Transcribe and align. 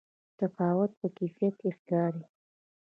تفاوت 0.39 0.91
په 0.99 1.07
کیفیت 1.17 1.53
کې 1.61 1.69
ښکاري. 1.77 2.23